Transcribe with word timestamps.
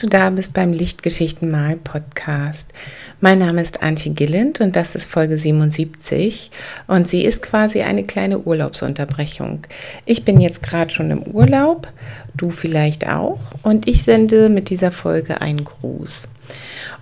Du 0.00 0.06
da 0.06 0.30
bist 0.30 0.54
beim 0.54 0.72
Lichtgeschichten 0.72 1.50
mal 1.50 1.76
Podcast. 1.76 2.72
Mein 3.20 3.38
Name 3.38 3.60
ist 3.60 3.82
Antje 3.82 4.12
Gilland 4.12 4.62
und 4.62 4.74
das 4.74 4.94
ist 4.94 5.04
Folge 5.04 5.36
77 5.36 6.50
und 6.86 7.06
sie 7.06 7.22
ist 7.22 7.42
quasi 7.42 7.82
eine 7.82 8.04
kleine 8.04 8.38
Urlaubsunterbrechung. 8.38 9.66
Ich 10.06 10.24
bin 10.24 10.40
jetzt 10.40 10.62
gerade 10.62 10.90
schon 10.90 11.10
im 11.10 11.22
Urlaub, 11.24 11.88
du 12.34 12.48
vielleicht 12.48 13.06
auch 13.08 13.40
und 13.62 13.86
ich 13.88 14.02
sende 14.02 14.48
mit 14.48 14.70
dieser 14.70 14.90
Folge 14.90 15.42
einen 15.42 15.66
Gruß. 15.66 16.28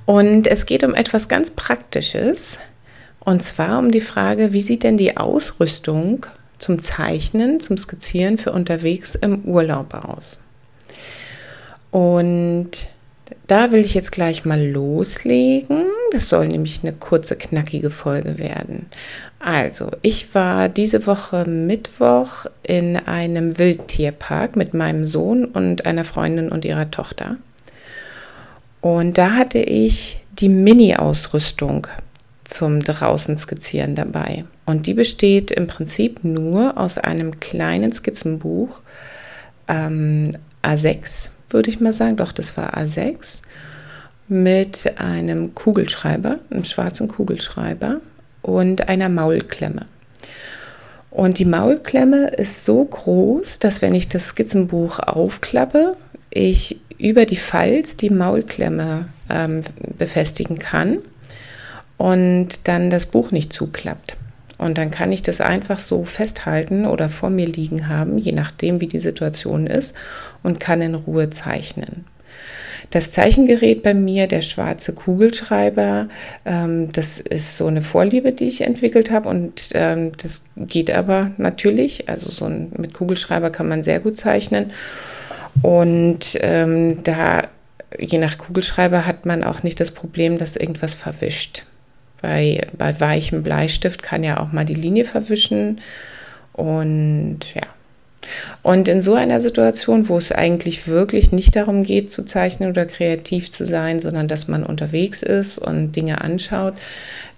Und 0.04 0.48
es 0.48 0.66
geht 0.66 0.82
um 0.82 0.96
etwas 0.96 1.28
ganz 1.28 1.52
Praktisches 1.52 2.58
und 3.20 3.44
zwar 3.44 3.78
um 3.78 3.92
die 3.92 4.00
Frage, 4.00 4.52
wie 4.52 4.62
sieht 4.62 4.82
denn 4.82 4.98
die 4.98 5.16
Ausrüstung 5.16 6.26
zum 6.58 6.82
Zeichnen, 6.82 7.60
zum 7.60 7.78
Skizzieren 7.78 8.38
für 8.38 8.50
unterwegs 8.50 9.14
im 9.14 9.44
Urlaub 9.44 9.94
aus? 9.94 10.40
Und 11.90 12.88
da 13.46 13.70
will 13.72 13.80
ich 13.80 13.94
jetzt 13.94 14.12
gleich 14.12 14.44
mal 14.44 14.64
loslegen. 14.64 15.84
Das 16.12 16.28
soll 16.28 16.48
nämlich 16.48 16.80
eine 16.82 16.92
kurze, 16.92 17.36
knackige 17.36 17.90
Folge 17.90 18.38
werden. 18.38 18.86
Also, 19.38 19.90
ich 20.02 20.34
war 20.34 20.68
diese 20.68 21.06
Woche 21.06 21.44
Mittwoch 21.48 22.46
in 22.62 22.96
einem 22.96 23.58
Wildtierpark 23.58 24.56
mit 24.56 24.74
meinem 24.74 25.06
Sohn 25.06 25.44
und 25.44 25.86
einer 25.86 26.04
Freundin 26.04 26.50
und 26.50 26.64
ihrer 26.64 26.90
Tochter. 26.90 27.36
Und 28.80 29.18
da 29.18 29.32
hatte 29.32 29.58
ich 29.58 30.20
die 30.38 30.48
Mini-Ausrüstung 30.48 31.86
zum 32.44 32.80
draußen 32.82 33.36
skizzieren 33.36 33.94
dabei. 33.94 34.44
Und 34.64 34.86
die 34.86 34.94
besteht 34.94 35.50
im 35.50 35.66
Prinzip 35.66 36.24
nur 36.24 36.78
aus 36.78 36.98
einem 36.98 37.40
kleinen 37.40 37.92
Skizzenbuch 37.92 38.80
ähm, 39.68 40.36
A6 40.62 41.30
würde 41.50 41.70
ich 41.70 41.80
mal 41.80 41.92
sagen. 41.92 42.16
Doch, 42.16 42.32
das 42.32 42.56
war 42.56 42.76
A6 42.76 43.40
mit 44.28 44.98
einem 44.98 45.54
Kugelschreiber, 45.54 46.38
einem 46.50 46.64
schwarzen 46.64 47.08
Kugelschreiber 47.08 48.00
und 48.42 48.88
einer 48.88 49.08
Maulklemme. 49.08 49.86
Und 51.10 51.38
die 51.38 51.46
Maulklemme 51.46 52.28
ist 52.28 52.66
so 52.66 52.84
groß, 52.84 53.58
dass 53.58 53.80
wenn 53.80 53.94
ich 53.94 54.08
das 54.08 54.28
Skizzenbuch 54.28 54.98
aufklappe, 54.98 55.96
ich 56.30 56.80
über 56.98 57.24
die 57.24 57.36
Falz 57.36 57.96
die 57.96 58.10
Maulklemme 58.10 59.08
ähm, 59.30 59.62
befestigen 59.98 60.58
kann 60.58 60.98
und 61.96 62.68
dann 62.68 62.90
das 62.90 63.06
Buch 63.06 63.30
nicht 63.30 63.52
zuklappt. 63.52 64.16
Und 64.58 64.76
dann 64.76 64.90
kann 64.90 65.12
ich 65.12 65.22
das 65.22 65.40
einfach 65.40 65.80
so 65.80 66.04
festhalten 66.04 66.84
oder 66.84 67.08
vor 67.08 67.30
mir 67.30 67.46
liegen 67.46 67.88
haben, 67.88 68.18
je 68.18 68.32
nachdem, 68.32 68.80
wie 68.80 68.88
die 68.88 69.00
Situation 69.00 69.66
ist, 69.66 69.94
und 70.42 70.60
kann 70.60 70.82
in 70.82 70.94
Ruhe 70.94 71.30
zeichnen. 71.30 72.04
Das 72.90 73.12
Zeichengerät 73.12 73.82
bei 73.82 73.92
mir, 73.92 74.26
der 74.28 74.40
schwarze 74.40 74.92
Kugelschreiber, 74.94 76.08
ähm, 76.46 76.90
das 76.92 77.20
ist 77.20 77.56
so 77.56 77.66
eine 77.66 77.82
Vorliebe, 77.82 78.32
die 78.32 78.48
ich 78.48 78.62
entwickelt 78.62 79.10
habe 79.10 79.28
und 79.28 79.68
ähm, 79.74 80.12
das 80.22 80.44
geht 80.56 80.90
aber 80.90 81.32
natürlich. 81.36 82.08
Also 82.08 82.30
so 82.30 82.46
ein, 82.46 82.72
mit 82.78 82.94
Kugelschreiber 82.94 83.50
kann 83.50 83.68
man 83.68 83.82
sehr 83.84 84.00
gut 84.00 84.18
zeichnen 84.18 84.72
und 85.62 86.38
ähm, 86.40 87.02
da 87.02 87.48
je 87.98 88.18
nach 88.18 88.38
Kugelschreiber 88.38 89.06
hat 89.06 89.26
man 89.26 89.44
auch 89.44 89.62
nicht 89.62 89.80
das 89.80 89.90
Problem, 89.90 90.38
dass 90.38 90.56
irgendwas 90.56 90.94
verwischt. 90.94 91.64
Bei, 92.20 92.66
bei 92.76 92.98
weichem 93.00 93.42
Bleistift 93.42 94.02
kann 94.02 94.24
ja 94.24 94.40
auch 94.40 94.52
mal 94.52 94.64
die 94.64 94.74
Linie 94.74 95.04
verwischen. 95.04 95.80
Und 96.52 97.40
ja. 97.54 97.62
Und 98.62 98.88
in 98.88 99.00
so 99.00 99.14
einer 99.14 99.40
Situation, 99.40 100.08
wo 100.08 100.18
es 100.18 100.32
eigentlich 100.32 100.86
wirklich 100.88 101.32
nicht 101.32 101.54
darum 101.56 101.84
geht, 101.84 102.10
zu 102.10 102.24
zeichnen 102.24 102.70
oder 102.70 102.84
kreativ 102.84 103.50
zu 103.50 103.64
sein, 103.64 104.00
sondern 104.00 104.28
dass 104.28 104.48
man 104.48 104.64
unterwegs 104.64 105.22
ist 105.22 105.58
und 105.58 105.92
Dinge 105.92 106.20
anschaut, 106.20 106.74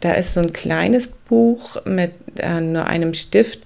da 0.00 0.12
ist 0.12 0.34
so 0.34 0.40
ein 0.40 0.52
kleines 0.52 1.06
Buch 1.06 1.84
mit 1.84 2.12
äh, 2.38 2.60
nur 2.60 2.86
einem 2.86 3.14
Stift 3.14 3.60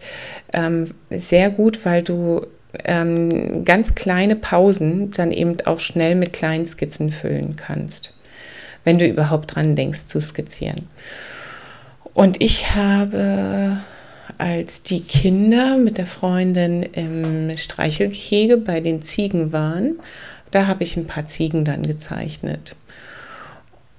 ähm, 0.52 0.90
sehr 1.10 1.50
gut, 1.50 1.84
weil 1.84 2.02
du 2.02 2.46
ähm, 2.84 3.64
ganz 3.64 3.94
kleine 3.94 4.36
Pausen 4.36 5.12
dann 5.12 5.30
eben 5.30 5.56
auch 5.64 5.80
schnell 5.80 6.16
mit 6.16 6.32
kleinen 6.32 6.66
Skizzen 6.66 7.12
füllen 7.12 7.54
kannst 7.56 8.13
wenn 8.84 8.98
du 8.98 9.06
überhaupt 9.06 9.54
dran 9.54 9.74
denkst 9.76 10.06
zu 10.06 10.20
skizzieren. 10.20 10.88
Und 12.12 12.40
ich 12.40 12.74
habe 12.74 13.78
als 14.38 14.82
die 14.82 15.00
Kinder 15.00 15.76
mit 15.76 15.98
der 15.98 16.06
Freundin 16.06 16.82
im 16.82 17.56
Streichelgehege 17.56 18.56
bei 18.56 18.80
den 18.80 19.02
Ziegen 19.02 19.52
waren, 19.52 19.98
da 20.50 20.66
habe 20.66 20.84
ich 20.84 20.96
ein 20.96 21.06
paar 21.06 21.26
Ziegen 21.26 21.64
dann 21.64 21.82
gezeichnet. 21.82 22.76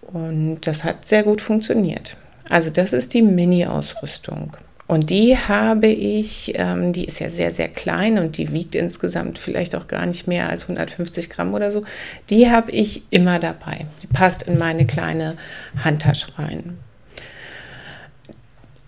Und 0.02 0.62
das 0.62 0.84
hat 0.84 1.06
sehr 1.06 1.24
gut 1.24 1.42
funktioniert. 1.42 2.16
Also 2.50 2.70
das 2.70 2.94
ist 2.94 3.14
die 3.14 3.22
Mini-Ausrüstung. 3.22 4.56
Und 4.88 5.10
die 5.10 5.36
habe 5.36 5.88
ich, 5.88 6.54
ähm, 6.56 6.94
die 6.94 7.06
ist 7.06 7.20
ja 7.20 7.30
sehr, 7.32 7.52
sehr 7.52 7.70
klein 7.70 8.20
und 8.20 8.38
die 8.38 8.52
wiegt 8.52 8.76
insgesamt 8.76 9.40
vielleicht 9.40 9.76
auch 9.76 9.88
gar 9.88 10.06
nicht 10.06 10.28
mehr 10.28 10.48
als 10.50 10.64
150 10.64 11.30
Gramm 11.30 11.56
oder 11.56 11.72
so. 11.72 11.84
Die 12.30 12.52
habe 12.52 12.72
ich 12.72 13.04
immer 13.10 13.40
dabei. 13.40 13.88
Die 14.04 14.08
passt 14.08 14.44
in 14.44 14.60
meine 14.60 14.86
kleine 14.86 15.38
Handtasche 15.84 16.38
rein. 16.38 16.78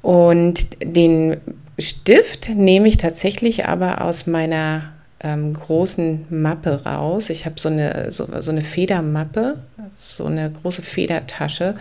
Und 0.03 0.67
den 0.83 1.37
Stift 1.79 2.49
nehme 2.49 2.87
ich 2.87 2.97
tatsächlich 2.97 3.65
aber 3.65 4.01
aus 4.01 4.27
meiner 4.27 4.93
ähm, 5.19 5.53
großen 5.53 6.25
Mappe 6.29 6.83
raus. 6.85 7.29
Ich 7.29 7.45
habe 7.45 7.59
so 7.59 7.69
eine, 7.69 8.11
so, 8.11 8.27
so, 8.39 8.51
eine 8.51 8.61
Federmappe, 8.61 9.57
so 9.95 10.25
eine 10.25 10.51
große 10.51 10.83
Federtasche, 10.83 11.75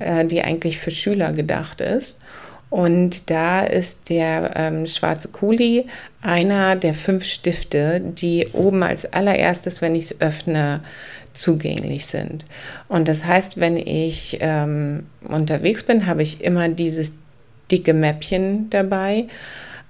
äh, 0.00 0.24
die 0.24 0.42
eigentlich 0.42 0.78
für 0.78 0.90
Schüler 0.90 1.32
gedacht 1.32 1.80
ist. 1.80 2.18
Und 2.70 3.30
da 3.30 3.64
ist 3.64 4.08
der 4.08 4.52
ähm, 4.54 4.86
schwarze 4.86 5.28
Kuli 5.28 5.86
einer 6.22 6.76
der 6.76 6.94
fünf 6.94 7.24
Stifte, 7.24 8.00
die 8.00 8.48
oben 8.52 8.84
als 8.84 9.12
allererstes, 9.12 9.82
wenn 9.82 9.96
ich 9.96 10.04
es 10.04 10.20
öffne, 10.20 10.80
zugänglich 11.32 12.06
sind. 12.06 12.44
Und 12.88 13.08
das 13.08 13.24
heißt, 13.24 13.58
wenn 13.58 13.76
ich 13.76 14.38
ähm, 14.40 15.06
unterwegs 15.22 15.82
bin, 15.82 16.06
habe 16.06 16.22
ich 16.22 16.42
immer 16.42 16.68
dieses 16.68 17.12
dicke 17.70 17.94
Mäppchen 17.94 18.68
dabei, 18.70 19.26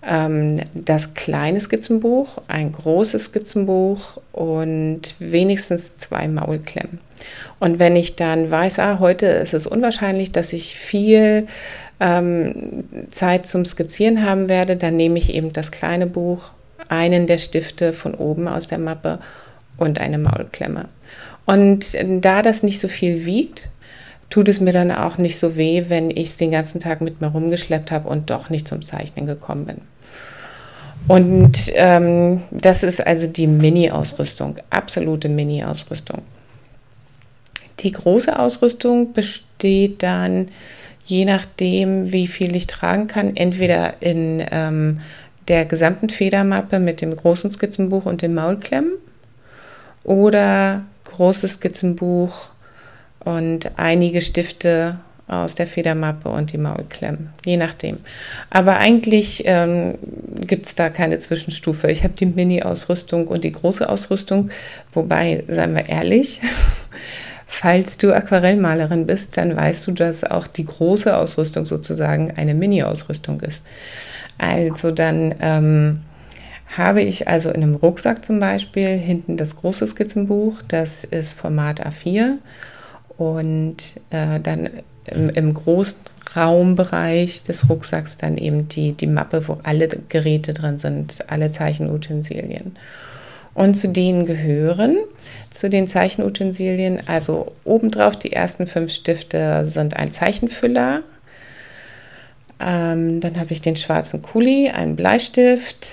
ähm, 0.07 0.61
das 0.75 1.15
kleine 1.15 1.61
Skizzenbuch, 1.61 2.39
ein 2.49 2.73
großes 2.73 3.27
Skizzenbuch 3.27 4.21
und 4.33 5.15
wenigstens 5.19 5.97
zwei 5.97 6.29
Maulklemmen. 6.29 6.99
Und 7.59 7.79
wenn 7.79 7.97
ich 7.97 8.17
dann 8.17 8.51
weiß, 8.51 8.79
ah, 8.79 8.99
heute 8.99 9.27
ist 9.27 9.53
es 9.53 9.67
unwahrscheinlich, 9.67 10.33
dass 10.33 10.53
ich 10.53 10.77
viel 10.77 11.47
ähm, 12.01 12.85
Zeit 13.11 13.47
zum 13.47 13.65
Skizzieren 13.65 14.25
haben 14.25 14.49
werde, 14.49 14.77
dann 14.77 14.97
nehme 14.97 15.19
ich 15.19 15.35
eben 15.35 15.53
das 15.53 15.71
kleine 15.71 16.07
Buch, 16.07 16.51
einen 16.89 17.27
der 17.27 17.39
Stifte 17.39 17.93
von 17.93 18.15
oben 18.15 18.49
aus 18.49 18.67
der 18.67 18.79
Mappe 18.79 19.21
und 19.77 20.01
eine 20.01 20.19
Maulklemme. 20.19 20.89
Und 21.47 21.97
da 22.23 22.43
das 22.43 22.63
nicht 22.63 22.81
so 22.81 22.89
viel 22.89 23.25
wiegt, 23.25 23.69
tut 24.31 24.49
es 24.49 24.61
mir 24.61 24.73
dann 24.73 24.93
auch 24.93 25.19
nicht 25.19 25.39
so 25.39 25.57
weh, 25.57 25.87
wenn 25.89 26.11
ich 26.11 26.29
es 26.29 26.37
den 26.37 26.53
ganzen 26.53 26.81
Tag 26.81 27.01
mit 27.01 27.21
mir 27.21 27.29
rumgeschleppt 27.29 27.91
habe 27.91 28.09
und 28.09 28.31
doch 28.31 28.49
nicht 28.49 28.69
zum 28.69 28.83
Zeichnen 28.83 29.27
gekommen 29.27 29.67
bin. 29.67 29.81
Und 31.09 31.73
ähm, 31.75 32.43
das 32.51 32.83
ist 32.83 33.05
also 33.05 33.27
die 33.27 33.47
Mini-Ausrüstung, 33.47 34.57
absolute 34.71 35.29
Mini-Ausrüstung. 35.29 36.23
Die 37.81 37.93
große 37.93 38.39
Ausrüstung 38.39 39.13
besteht 39.13 40.03
dann 40.03 40.49
je 41.05 41.25
nachdem, 41.25 42.13
wie 42.13 42.27
viel 42.27 42.55
ich 42.57 42.67
tragen 42.67 43.07
kann, 43.07 43.37
entweder 43.37 43.95
in 44.01 44.45
ähm, 44.51 45.01
der 45.49 45.65
gesamten 45.65 46.11
Federmappe 46.11 46.79
mit 46.79 47.01
dem 47.01 47.15
großen 47.15 47.51
Skizzenbuch 47.51 48.07
und 48.07 48.23
den 48.23 48.35
Maulklemmen 48.35 48.93
oder 50.05 50.85
großes 51.05 51.55
Skizzenbuch 51.55 52.51
und 53.25 53.79
einige 53.79 54.23
Stifte 54.23 55.01
aus 55.31 55.55
der 55.55 55.67
Federmappe 55.67 56.29
und 56.29 56.53
die 56.53 56.59
Maulklemmen, 56.59 57.31
je 57.45 57.57
nachdem. 57.57 57.99
Aber 58.49 58.79
eigentlich 58.79 59.43
ähm, 59.47 59.97
gibt 60.41 60.67
es 60.67 60.75
da 60.75 60.89
keine 60.89 61.21
Zwischenstufe. 61.21 61.89
Ich 61.89 62.03
habe 62.03 62.15
die 62.15 62.27
Mini-Ausrüstung 62.27 63.29
und 63.29 63.45
die 63.45 63.53
große 63.53 63.89
Ausrüstung, 63.89 64.51
wobei, 64.93 65.45
seien 65.47 65.75
wir 65.75 65.89
ehrlich, 65.89 66.41
Falls 67.53 67.99
du 67.99 68.15
Aquarellmalerin 68.15 69.07
bist, 69.07 69.37
dann 69.37 69.57
weißt 69.57 69.89
du, 69.89 69.93
dass 69.93 70.23
auch 70.23 70.47
die 70.47 70.65
große 70.65 71.15
Ausrüstung 71.15 71.67
sozusagen 71.67 72.31
eine 72.37 72.55
Mini-Ausrüstung 72.55 73.41
ist. 73.41 73.61
Also 74.39 74.93
dann 74.93 75.35
ähm, 75.41 76.01
habe 76.69 77.03
ich 77.03 77.27
also 77.27 77.51
in 77.51 77.65
einem 77.65 77.75
Rucksack 77.75 78.25
zum 78.25 78.39
Beispiel 78.39 78.97
hinten 78.97 79.37
das 79.37 79.57
große 79.57 79.89
Skizzenbuch, 79.89 80.63
das 80.69 81.03
ist 81.03 81.35
Format 81.35 81.85
A4 81.85 82.37
und 83.19 83.77
äh, 84.11 84.39
dann 84.41 84.71
im, 85.07 85.29
im 85.31 85.53
großen 85.53 85.99
Raumbereich 86.37 87.43
des 87.43 87.69
Rucksacks 87.69 88.17
dann 88.17 88.37
eben 88.37 88.69
die, 88.69 88.93
die 88.93 89.09
Mappe, 89.09 89.49
wo 89.49 89.59
alle 89.65 89.89
Geräte 89.89 90.55
drin 90.55 90.79
sind, 90.79 91.29
alle 91.29 91.51
Zeichenutensilien. 91.51 92.77
Und 93.61 93.75
zu 93.75 93.89
denen 93.89 94.25
gehören, 94.25 94.97
zu 95.51 95.69
den 95.69 95.87
Zeichenutensilien, 95.87 97.07
also 97.07 97.53
obendrauf 97.65 98.17
die 98.19 98.33
ersten 98.33 98.67
fünf 98.67 98.91
Stifte 98.91 99.69
sind 99.69 99.99
ein 99.99 100.11
Zeichenfüller. 100.13 101.03
Ähm, 102.59 103.21
dann 103.21 103.39
habe 103.39 103.53
ich 103.53 103.61
den 103.61 103.77
schwarzen 103.77 104.23
Kuli, 104.23 104.71
einen 104.71 104.97
Bleistift, 104.97 105.93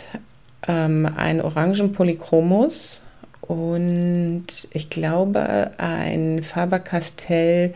ähm, 0.65 1.09
einen 1.17 1.41
orangen 1.41 1.91
Polychromus 1.91 3.01
und 3.41 4.45
ich 4.71 4.89
glaube 4.89 5.71
ein 5.77 6.43
Faber-Castell 6.43 7.73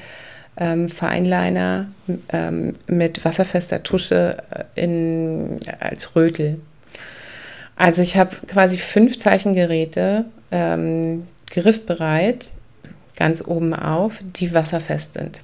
ähm, 0.55 0.87
Feinliner 0.87 1.87
ähm, 2.29 2.75
mit 2.87 3.25
wasserfester 3.25 3.83
Tusche 3.83 4.37
äh, 4.51 4.85
in, 4.85 5.59
als 5.81 6.15
Rötel. 6.15 6.61
Also 7.81 8.03
ich 8.03 8.15
habe 8.15 8.35
quasi 8.45 8.77
fünf 8.77 9.17
Zeichengeräte 9.17 10.25
ähm, 10.51 11.25
griffbereit, 11.49 12.51
ganz 13.15 13.43
oben 13.43 13.73
auf, 13.73 14.19
die 14.21 14.53
wasserfest 14.53 15.13
sind. 15.13 15.41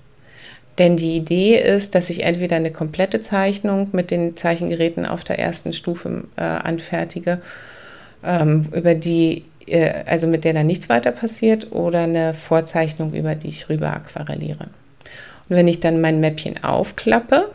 Denn 0.78 0.98
die 0.98 1.16
Idee 1.16 1.58
ist, 1.60 1.96
dass 1.96 2.12
ich 2.12 2.22
entweder 2.22 2.58
eine 2.58 2.70
komplette 2.70 3.24
Zeichnung 3.24 3.90
mit 3.92 4.12
den 4.12 4.38
Zeichengeräten 4.38 5.08
auf 5.08 5.24
der 5.24 5.40
ersten 5.40 5.74
Stufe 5.74 6.26
äh, 6.36 6.44
anfertige, 6.44 7.42
ähm, 8.24 8.68
über 8.72 8.94
die, 8.94 9.44
äh, 9.66 10.04
also 10.06 10.28
mit 10.28 10.44
der 10.44 10.54
dann 10.54 10.68
nichts 10.68 10.90
weiter 10.90 11.12
passiert, 11.12 11.72
oder 11.72 12.02
eine 12.02 12.36
Vorzeichnung, 12.36 13.16
über 13.16 13.34
die 13.34 13.48
ich 13.48 13.68
rüber 13.68 13.92
aquarelliere. 13.92 14.66
Und 15.50 15.56
wenn 15.56 15.68
ich 15.68 15.80
dann 15.80 16.02
mein 16.02 16.20
Mäppchen 16.20 16.64
aufklappe, 16.64 17.50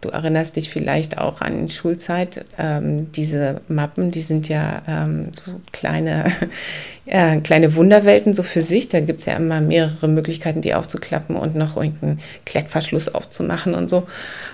Du 0.00 0.10
erinnerst 0.10 0.54
dich 0.56 0.70
vielleicht 0.70 1.18
auch 1.18 1.40
an 1.40 1.66
die 1.66 1.72
Schulzeit. 1.72 2.44
Ähm, 2.56 3.10
diese 3.12 3.60
Mappen, 3.66 4.10
die 4.12 4.20
sind 4.20 4.48
ja 4.48 4.82
ähm, 4.86 5.32
so 5.32 5.60
kleine, 5.72 6.32
äh, 7.06 7.38
kleine 7.40 7.74
Wunderwelten 7.74 8.32
so 8.32 8.44
für 8.44 8.62
sich. 8.62 8.88
Da 8.88 9.00
gibt 9.00 9.20
es 9.20 9.26
ja 9.26 9.34
immer 9.34 9.60
mehrere 9.60 10.06
Möglichkeiten, 10.06 10.60
die 10.60 10.74
aufzuklappen 10.74 11.34
und 11.34 11.56
noch 11.56 11.76
irgendeinen 11.76 12.20
Kleckverschluss 12.46 13.12
aufzumachen 13.12 13.74
und 13.74 13.90
so. 13.90 14.06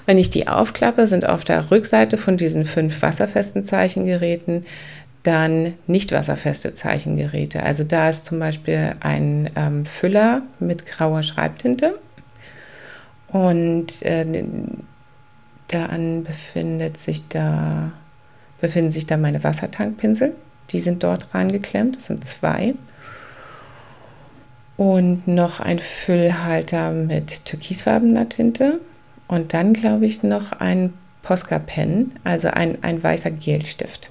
Wenn 0.06 0.17
ich 0.17 0.31
die 0.31 0.49
aufklappe, 0.49 1.06
sind 1.08 1.26
auf 1.26 1.44
der 1.44 1.70
Rückseite 1.70 2.17
von 2.17 2.38
diesen 2.38 2.64
fünf 2.64 3.02
wasserfesten 3.02 3.67
Zeichengeräten 3.67 4.64
dann 5.25 5.75
nicht 5.87 6.12
wasserfeste 6.12 6.75
Zeichengeräte. 6.75 7.62
Also 7.62 7.82
da 7.82 8.11
ist 8.11 8.26
zum 8.26 8.38
Beispiel 8.38 8.94
ein 9.00 9.50
ähm, 9.56 9.87
Füller 9.87 10.43
mit 10.61 10.87
grauer 10.87 11.23
Schreibtinte. 11.23 11.99
Und 13.29 14.02
äh, 14.02 14.44
dann 15.69 16.25
befindet 16.25 16.99
sich 16.99 17.28
da, 17.28 17.93
befinden 18.61 18.90
sich 18.90 19.06
da 19.06 19.16
meine 19.16 19.43
Wassertankpinsel. 19.43 20.34
Die 20.70 20.81
sind 20.81 21.02
dort 21.02 21.34
reingeklemmt. 21.34 21.96
Das 21.96 22.06
sind 22.06 22.25
zwei. 22.25 22.75
Und 24.76 25.28
noch 25.28 25.61
ein 25.61 25.78
Füllhalter 25.78 26.90
mit 26.90 27.44
türkisfarbener 27.44 28.28
Tinte. 28.28 28.81
Und 29.28 29.55
dann 29.55 29.72
glaube 29.72 30.06
ich 30.06 30.22
noch 30.22 30.52
ein 30.52 30.93
Posca-Pen, 31.22 32.12
also 32.25 32.49
ein, 32.49 32.82
ein 32.82 33.02
weißer 33.02 33.31
Gelstift. 33.31 34.10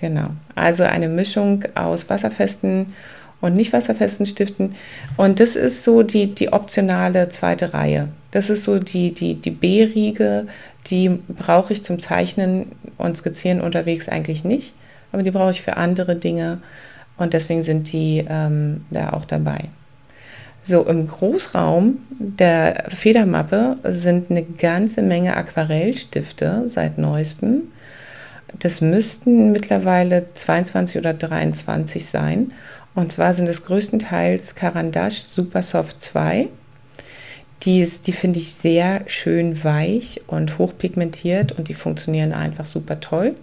Genau. 0.00 0.24
Also 0.54 0.84
eine 0.84 1.08
Mischung 1.08 1.64
aus 1.74 2.08
wasserfesten 2.08 2.94
und 3.40 3.54
nicht 3.54 3.72
wasserfesten 3.72 4.26
Stiften. 4.26 4.74
Und 5.16 5.40
das 5.40 5.56
ist 5.56 5.84
so 5.84 6.02
die, 6.02 6.34
die 6.34 6.52
optionale 6.52 7.28
zweite 7.28 7.74
Reihe. 7.74 8.08
Das 8.30 8.50
ist 8.50 8.64
so 8.64 8.78
die, 8.78 9.12
die, 9.12 9.34
die 9.34 9.50
B-Riege, 9.50 10.46
die 10.86 11.08
brauche 11.08 11.72
ich 11.72 11.82
zum 11.82 11.98
Zeichnen 11.98 12.72
und 12.98 13.16
Skizzieren 13.16 13.60
unterwegs 13.60 14.08
eigentlich 14.08 14.44
nicht, 14.44 14.74
aber 15.12 15.22
die 15.22 15.30
brauche 15.30 15.50
ich 15.50 15.62
für 15.62 15.76
andere 15.76 16.16
Dinge 16.16 16.60
und 17.16 17.32
deswegen 17.32 17.62
sind 17.62 17.92
die 17.92 18.24
ähm, 18.28 18.84
da 18.90 19.12
auch 19.12 19.24
dabei. 19.24 19.64
So, 20.62 20.84
im 20.84 21.08
Großraum 21.08 21.98
der 22.10 22.84
Federmappe 22.88 23.78
sind 23.84 24.30
eine 24.30 24.42
ganze 24.42 25.00
Menge 25.00 25.34
Aquarellstifte 25.34 26.64
seit 26.66 26.98
neuestem. 26.98 27.72
Das 28.58 28.80
müssten 28.80 29.52
mittlerweile 29.52 30.26
22 30.34 30.98
oder 30.98 31.14
23 31.14 32.04
sein. 32.04 32.52
Und 32.94 33.12
zwar 33.12 33.34
sind 33.34 33.48
es 33.48 33.64
größtenteils 33.64 34.54
Carandash 34.56 35.20
Supersoft 35.20 36.00
2. 36.00 36.48
Die, 37.62 37.88
die 38.06 38.12
finde 38.12 38.38
ich 38.38 38.52
sehr 38.52 39.02
schön 39.06 39.64
weich 39.64 40.20
und 40.26 40.58
hochpigmentiert 40.58 41.52
und 41.52 41.68
die 41.68 41.74
funktionieren 41.74 42.32
einfach 42.32 42.66
super 42.66 43.00
toll. 43.00 43.34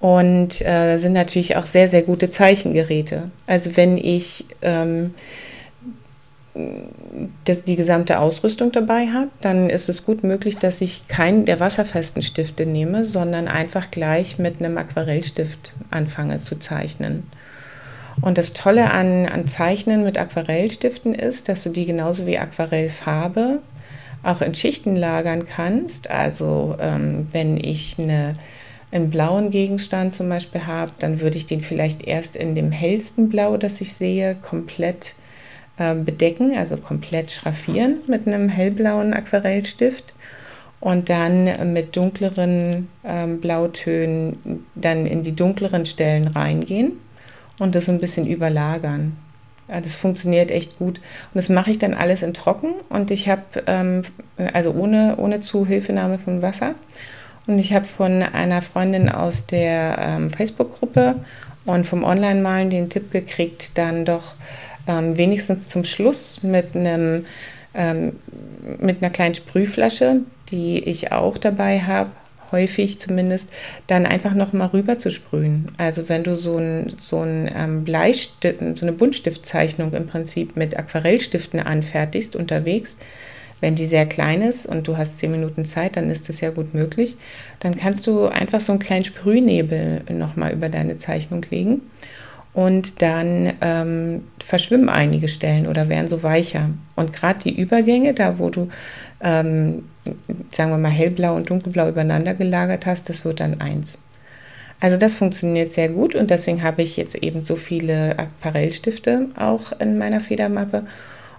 Und 0.00 0.60
äh, 0.60 0.98
sind 0.98 1.14
natürlich 1.14 1.56
auch 1.56 1.66
sehr, 1.66 1.88
sehr 1.88 2.02
gute 2.02 2.30
Zeichengeräte. 2.30 3.30
Also 3.46 3.76
wenn 3.76 3.96
ich 3.96 4.44
ähm, 4.62 5.14
das, 7.44 7.64
die 7.64 7.76
gesamte 7.76 8.20
Ausrüstung 8.20 8.70
dabei 8.70 9.08
habe, 9.08 9.30
dann 9.40 9.68
ist 9.70 9.88
es 9.88 10.04
gut 10.04 10.22
möglich, 10.22 10.58
dass 10.58 10.80
ich 10.80 11.08
keinen 11.08 11.46
der 11.46 11.58
wasserfesten 11.58 12.22
Stifte 12.22 12.64
nehme, 12.66 13.04
sondern 13.04 13.48
einfach 13.48 13.90
gleich 13.90 14.38
mit 14.38 14.60
einem 14.60 14.78
Aquarellstift 14.78 15.72
anfange 15.90 16.42
zu 16.42 16.58
zeichnen. 16.58 17.24
Und 18.20 18.38
das 18.38 18.52
Tolle 18.52 18.90
an, 18.90 19.26
an 19.26 19.46
Zeichnen 19.46 20.04
mit 20.04 20.18
Aquarellstiften 20.18 21.14
ist, 21.14 21.48
dass 21.48 21.62
du 21.64 21.70
die 21.70 21.86
genauso 21.86 22.26
wie 22.26 22.38
Aquarellfarbe 22.38 23.60
auch 24.22 24.40
in 24.40 24.54
Schichten 24.54 24.96
lagern 24.96 25.46
kannst. 25.46 26.10
Also 26.10 26.76
ähm, 26.80 27.28
wenn 27.32 27.56
ich 27.56 27.98
eine, 27.98 28.36
einen 28.90 29.10
blauen 29.10 29.50
Gegenstand 29.50 30.14
zum 30.14 30.28
Beispiel 30.28 30.66
habe, 30.66 30.92
dann 30.98 31.20
würde 31.20 31.36
ich 31.36 31.46
den 31.46 31.60
vielleicht 31.60 32.06
erst 32.06 32.36
in 32.36 32.54
dem 32.54 32.72
hellsten 32.72 33.28
Blau, 33.28 33.56
das 33.56 33.80
ich 33.80 33.92
sehe, 33.92 34.36
komplett 34.36 35.14
äh, 35.76 35.94
bedecken, 35.94 36.56
also 36.56 36.76
komplett 36.76 37.30
schraffieren 37.30 37.98
mit 38.06 38.26
einem 38.26 38.48
hellblauen 38.48 39.12
Aquarellstift 39.12 40.14
und 40.80 41.10
dann 41.10 41.72
mit 41.72 41.96
dunkleren 41.96 42.88
ähm, 43.04 43.40
Blautönen 43.40 44.64
dann 44.74 45.06
in 45.06 45.22
die 45.22 45.34
dunkleren 45.34 45.84
Stellen 45.84 46.28
reingehen 46.28 46.92
und 47.58 47.74
das 47.74 47.88
ein 47.88 48.00
bisschen 48.00 48.26
überlagern. 48.26 49.16
Das 49.66 49.96
funktioniert 49.96 50.50
echt 50.50 50.78
gut. 50.78 50.98
Und 50.98 51.34
das 51.34 51.48
mache 51.48 51.70
ich 51.70 51.78
dann 51.78 51.94
alles 51.94 52.22
in 52.22 52.34
Trocken 52.34 52.74
und 52.90 53.10
ich 53.10 53.28
habe, 53.28 53.42
ähm, 53.66 54.02
also 54.52 54.72
ohne, 54.72 55.16
ohne 55.16 55.40
Zuhilfenahme 55.40 56.18
von 56.18 56.42
Wasser. 56.42 56.74
Und 57.46 57.58
ich 57.58 57.72
habe 57.72 57.86
von 57.86 58.22
einer 58.22 58.62
Freundin 58.62 59.08
aus 59.08 59.46
der 59.46 59.96
ähm, 59.98 60.30
Facebook-Gruppe 60.30 61.16
und 61.64 61.86
vom 61.86 62.04
Online-Malen 62.04 62.70
den 62.70 62.90
Tipp 62.90 63.10
gekriegt, 63.10 63.78
dann 63.78 64.04
doch 64.04 64.34
ähm, 64.86 65.16
wenigstens 65.16 65.68
zum 65.68 65.84
Schluss 65.84 66.42
mit 66.42 66.76
einem 66.76 67.24
ähm, 67.74 68.12
mit 68.78 69.02
einer 69.02 69.10
kleinen 69.10 69.34
Sprühflasche, 69.34 70.20
die 70.50 70.78
ich 70.78 71.12
auch 71.12 71.38
dabei 71.38 71.80
habe, 71.80 72.10
häufig 72.54 73.00
zumindest, 73.00 73.50
dann 73.88 74.06
einfach 74.06 74.34
nochmal 74.34 74.68
rüber 74.68 74.98
zu 74.98 75.10
sprühen. 75.10 75.66
Also 75.76 76.08
wenn 76.08 76.22
du 76.22 76.36
so 76.36 76.56
ein, 76.56 76.94
so 77.00 77.20
ein 77.20 77.50
ähm, 77.54 77.84
Bleistift, 77.84 78.60
so 78.78 78.86
eine 78.86 78.92
Buntstiftzeichnung 78.92 79.92
im 79.92 80.06
Prinzip 80.06 80.56
mit 80.56 80.78
Aquarellstiften 80.78 81.58
anfertigst 81.58 82.36
unterwegs, 82.36 82.96
wenn 83.60 83.74
die 83.74 83.86
sehr 83.86 84.06
klein 84.06 84.42
ist 84.42 84.66
und 84.66 84.86
du 84.86 84.96
hast 84.96 85.18
zehn 85.18 85.30
Minuten 85.30 85.64
Zeit, 85.64 85.96
dann 85.96 86.10
ist 86.10 86.28
das 86.28 86.40
ja 86.40 86.50
gut 86.50 86.74
möglich. 86.74 87.16
Dann 87.60 87.76
kannst 87.76 88.06
du 88.06 88.26
einfach 88.26 88.60
so 88.60 88.72
einen 88.72 88.78
kleinen 88.78 89.04
Sprühnebel 89.04 90.02
nochmal 90.10 90.52
über 90.52 90.68
deine 90.68 90.98
Zeichnung 90.98 91.44
legen 91.50 91.82
und 92.54 93.02
dann 93.02 93.52
ähm, 93.60 94.24
verschwimmen 94.38 94.88
einige 94.88 95.28
Stellen 95.28 95.66
oder 95.66 95.88
werden 95.88 96.08
so 96.08 96.22
weicher. 96.22 96.70
Und 96.94 97.12
gerade 97.12 97.40
die 97.40 97.60
Übergänge, 97.60 98.14
da 98.14 98.38
wo 98.38 98.48
du, 98.48 98.68
ähm, 99.20 99.84
sagen 100.52 100.70
wir 100.70 100.78
mal, 100.78 100.90
hellblau 100.90 101.34
und 101.34 101.50
dunkelblau 101.50 101.88
übereinander 101.88 102.34
gelagert 102.34 102.86
hast, 102.86 103.08
das 103.08 103.24
wird 103.24 103.40
dann 103.40 103.60
eins. 103.60 103.98
Also 104.80 104.96
das 104.96 105.16
funktioniert 105.16 105.72
sehr 105.72 105.88
gut 105.88 106.14
und 106.14 106.30
deswegen 106.30 106.62
habe 106.62 106.82
ich 106.82 106.96
jetzt 106.96 107.16
eben 107.16 107.44
so 107.44 107.56
viele 107.56 108.18
Aquarellstifte 108.18 109.28
auch 109.36 109.72
in 109.80 109.98
meiner 109.98 110.20
Federmappe. 110.20 110.86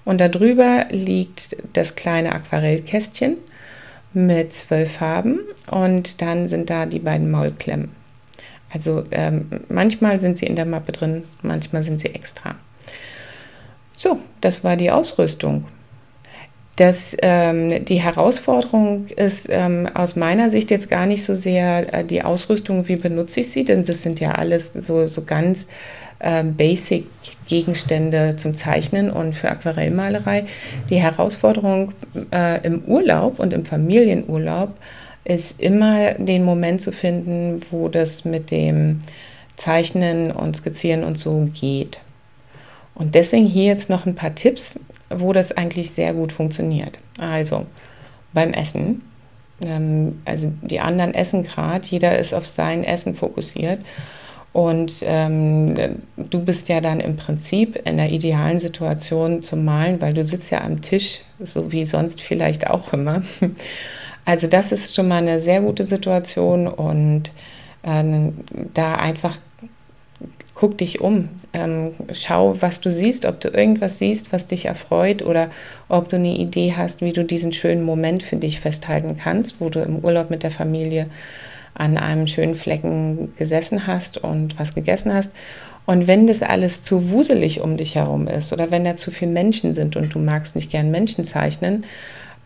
Und 0.03 0.19
darüber 0.19 0.85
liegt 0.89 1.55
das 1.73 1.95
kleine 1.95 2.33
Aquarellkästchen 2.33 3.37
mit 4.13 4.53
zwölf 4.53 4.91
Farben 4.91 5.39
und 5.69 6.21
dann 6.21 6.47
sind 6.47 6.69
da 6.69 6.85
die 6.85 6.99
beiden 6.99 7.31
Maulklemmen. 7.31 8.04
Also 8.73 9.05
ähm, 9.11 9.49
manchmal 9.69 10.19
sind 10.19 10.37
sie 10.37 10.45
in 10.45 10.55
der 10.55 10.65
Mappe 10.65 10.91
drin, 10.91 11.23
manchmal 11.41 11.83
sind 11.83 11.99
sie 11.99 12.13
extra. 12.13 12.55
So, 13.95 14.19
das 14.41 14.63
war 14.63 14.75
die 14.75 14.91
Ausrüstung. 14.91 15.65
Das, 16.75 17.15
ähm, 17.21 17.85
die 17.85 18.01
Herausforderung 18.01 19.07
ist 19.07 19.47
ähm, 19.49 19.87
aus 19.93 20.17
meiner 20.17 20.49
Sicht 20.49 20.71
jetzt 20.71 20.89
gar 20.89 21.05
nicht 21.05 21.23
so 21.23 21.33
sehr 21.33 21.93
äh, 21.93 22.03
die 22.03 22.21
Ausrüstung, 22.21 22.85
wie 22.89 22.97
benutze 22.97 23.39
ich 23.39 23.51
sie, 23.51 23.63
denn 23.63 23.85
das 23.85 24.01
sind 24.01 24.19
ja 24.19 24.33
alles 24.33 24.73
so, 24.73 25.07
so 25.07 25.23
ganz 25.23 25.67
äh, 26.19 26.43
basic 26.43 27.05
Gegenstände 27.47 28.35
zum 28.35 28.57
Zeichnen 28.57 29.09
und 29.09 29.35
für 29.35 29.49
Aquarellmalerei. 29.49 30.47
Die 30.89 30.97
Herausforderung 30.97 31.93
äh, 32.33 32.65
im 32.65 32.83
Urlaub 32.83 33.39
und 33.39 33.53
im 33.53 33.65
Familienurlaub 33.65 34.73
ist 35.25 35.59
immer 35.59 36.13
den 36.13 36.43
Moment 36.43 36.81
zu 36.81 36.91
finden, 36.91 37.61
wo 37.71 37.89
das 37.89 38.25
mit 38.25 38.51
dem 38.51 38.99
Zeichnen 39.57 40.31
und 40.31 40.55
Skizzieren 40.55 41.03
und 41.03 41.19
so 41.19 41.49
geht. 41.53 41.99
Und 42.93 43.15
deswegen 43.15 43.45
hier 43.45 43.65
jetzt 43.65 43.89
noch 43.89 44.05
ein 44.05 44.15
paar 44.15 44.35
Tipps, 44.35 44.79
wo 45.09 45.33
das 45.33 45.51
eigentlich 45.51 45.91
sehr 45.91 46.13
gut 46.13 46.31
funktioniert. 46.31 46.99
Also 47.19 47.65
beim 48.33 48.53
Essen. 48.53 49.01
Ähm, 49.61 50.21
also 50.25 50.51
die 50.61 50.79
anderen 50.79 51.13
essen 51.13 51.43
gerade, 51.43 51.87
jeder 51.87 52.17
ist 52.19 52.33
auf 52.33 52.45
sein 52.45 52.83
Essen 52.83 53.15
fokussiert. 53.15 53.79
Und 54.53 55.03
ähm, 55.05 55.75
du 56.15 56.39
bist 56.39 56.69
ja 56.69 56.79
dann 56.79 57.01
im 57.01 57.17
Prinzip 57.17 57.75
in 57.85 57.97
der 57.97 58.11
idealen 58.11 58.61
Situation 58.61 59.43
zum 59.43 59.65
Malen, 59.65 59.99
weil 59.99 60.13
du 60.13 60.23
sitzt 60.23 60.49
ja 60.49 60.61
am 60.61 60.81
Tisch, 60.81 61.21
so 61.43 61.73
wie 61.73 61.85
sonst 61.85 62.21
vielleicht 62.21 62.67
auch 62.67 62.93
immer. 62.93 63.21
Also 64.25 64.47
das 64.47 64.71
ist 64.71 64.95
schon 64.95 65.07
mal 65.07 65.17
eine 65.17 65.39
sehr 65.39 65.61
gute 65.61 65.85
Situation 65.85 66.67
und 66.67 67.31
ähm, 67.83 68.33
da 68.73 68.95
einfach 68.95 69.37
guck 70.55 70.77
dich 70.77 71.01
um, 71.01 71.29
ähm, 71.53 71.91
schau, 72.13 72.59
was 72.61 72.79
du 72.79 72.91
siehst, 72.91 73.25
ob 73.25 73.41
du 73.41 73.49
irgendwas 73.49 73.99
siehst, 73.99 74.31
was 74.31 74.47
dich 74.47 74.65
erfreut 74.65 75.21
oder 75.21 75.49
ob 75.89 76.09
du 76.09 76.15
eine 76.15 76.37
Idee 76.37 76.73
hast, 76.75 77.01
wie 77.01 77.11
du 77.11 77.23
diesen 77.25 77.51
schönen 77.51 77.83
Moment 77.83 78.23
für 78.23 78.37
dich 78.37 78.61
festhalten 78.61 79.17
kannst, 79.21 79.59
wo 79.59 79.69
du 79.69 79.81
im 79.81 79.99
Urlaub 79.99 80.29
mit 80.29 80.43
der 80.43 80.51
Familie 80.51 81.07
an 81.73 81.97
einem 81.97 82.25
schönen 82.25 82.55
Flecken 82.55 83.33
gesessen 83.37 83.85
hast 83.85 84.17
und 84.17 84.57
was 84.57 84.73
gegessen 84.73 85.13
hast. 85.13 85.33
Und 85.85 86.07
wenn 86.07 86.25
das 86.25 86.41
alles 86.41 86.81
zu 86.81 87.11
wuselig 87.11 87.59
um 87.59 87.75
dich 87.75 87.95
herum 87.95 88.27
ist 88.27 88.53
oder 88.53 88.71
wenn 88.71 88.85
da 88.85 88.95
zu 88.95 89.11
viele 89.11 89.31
Menschen 89.31 89.73
sind 89.73 89.97
und 89.97 90.15
du 90.15 90.19
magst 90.19 90.55
nicht 90.55 90.71
gern 90.71 90.89
Menschen 90.89 91.25
zeichnen, 91.25 91.85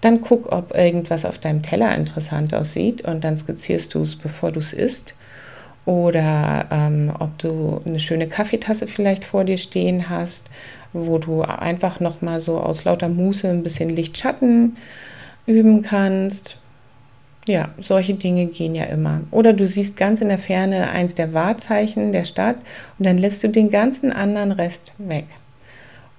dann 0.01 0.21
guck, 0.21 0.51
ob 0.51 0.75
irgendwas 0.75 1.25
auf 1.25 1.37
deinem 1.37 1.61
Teller 1.61 1.95
interessant 1.95 2.53
aussieht 2.53 3.01
und 3.01 3.23
dann 3.23 3.37
skizzierst 3.37 3.93
du 3.93 4.01
es, 4.01 4.15
bevor 4.15 4.51
du 4.51 4.59
es 4.59 4.73
isst. 4.73 5.13
Oder 5.85 6.67
ähm, 6.71 7.11
ob 7.19 7.37
du 7.39 7.81
eine 7.85 7.99
schöne 7.99 8.27
Kaffeetasse 8.27 8.87
vielleicht 8.87 9.25
vor 9.25 9.43
dir 9.43 9.57
stehen 9.57 10.09
hast, 10.09 10.45
wo 10.93 11.17
du 11.17 11.41
einfach 11.41 11.99
nochmal 11.99 12.39
so 12.39 12.59
aus 12.59 12.83
lauter 12.83 13.09
Muße 13.09 13.49
ein 13.49 13.63
bisschen 13.63 13.89
Lichtschatten 13.89 14.77
üben 15.45 15.81
kannst. 15.81 16.57
Ja, 17.47 17.69
solche 17.79 18.13
Dinge 18.13 18.45
gehen 18.47 18.75
ja 18.75 18.83
immer. 18.85 19.21
Oder 19.31 19.53
du 19.53 19.65
siehst 19.65 19.97
ganz 19.97 20.21
in 20.21 20.29
der 20.29 20.37
Ferne 20.37 20.89
eins 20.89 21.15
der 21.15 21.33
Wahrzeichen 21.33 22.11
der 22.11 22.25
Stadt 22.25 22.57
und 22.99 23.05
dann 23.05 23.17
lässt 23.17 23.43
du 23.43 23.49
den 23.49 23.71
ganzen 23.71 24.11
anderen 24.11 24.51
Rest 24.51 24.93
weg 24.99 25.25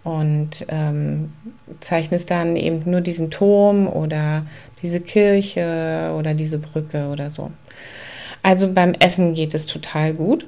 und 0.03 0.65
ähm, 0.69 1.33
zeichnest 1.81 2.31
dann 2.31 2.57
eben 2.57 2.91
nur 2.91 3.01
diesen 3.01 3.31
Turm 3.31 3.87
oder 3.87 4.47
diese 4.83 5.01
Kirche 5.01 6.15
oder 6.17 6.35
diese 6.35 6.59
Brücke 6.59 7.09
oder 7.09 7.31
so. 7.31 7.51
Also 8.43 8.73
beim 8.73 8.95
Essen 8.95 9.35
geht 9.35 9.55
es 9.55 9.67
total 9.67 10.15
gut. 10.15 10.47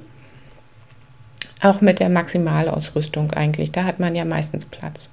Auch 1.61 1.81
mit 1.81 1.99
der 1.99 2.09
Maximalausrüstung 2.09 3.31
eigentlich. 3.31 3.71
Da 3.71 3.83
hat 3.85 3.99
man 3.99 4.15
ja 4.15 4.25
meistens 4.25 4.65
Platz. 4.65 5.09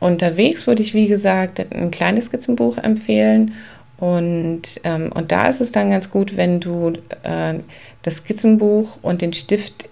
Unterwegs 0.00 0.66
würde 0.66 0.82
ich, 0.82 0.94
wie 0.94 1.08
gesagt, 1.08 1.60
ein 1.74 1.90
kleines 1.90 2.26
Skizzenbuch 2.26 2.78
empfehlen. 2.78 3.54
Und, 3.98 4.80
ähm, 4.84 5.10
und 5.12 5.32
da 5.32 5.48
ist 5.48 5.60
es 5.60 5.72
dann 5.72 5.90
ganz 5.90 6.08
gut, 6.08 6.36
wenn 6.36 6.60
du 6.60 6.92
äh, 7.24 7.54
das 8.02 8.16
Skizzenbuch 8.18 8.98
und 9.02 9.20
den 9.22 9.32
Stift 9.32 9.88